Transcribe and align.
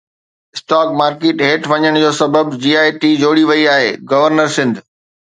stock 0.55 0.87
market 0.99 1.37
هيٺ 1.47 1.61
وڃڻ 1.71 1.93
جو 2.03 2.11
سبب 2.21 2.45
جي 2.61 2.71
آءِ 2.81 2.91
ٽي 2.99 3.09
جوڙي 3.21 3.43
وئي 3.49 3.63
آهي، 3.75 3.89
گورنر 4.11 4.47
سنڌ 4.55 4.73